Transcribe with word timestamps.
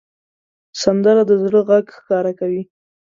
سندره 0.81 1.23
د 1.29 1.31
زړه 1.43 1.61
غږ 1.69 1.85
ښکاره 1.97 2.31
کوي 2.39 2.61